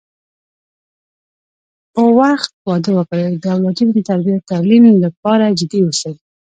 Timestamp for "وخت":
2.19-2.51